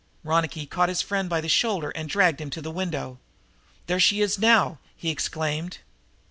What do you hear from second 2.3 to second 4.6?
him to the window. "There she is